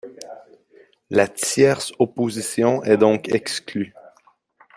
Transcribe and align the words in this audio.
La 1.11 1.27
tierce-opposition 1.27 2.81
est 2.83 2.97
donc 2.97 3.29
exclue. 3.29 3.93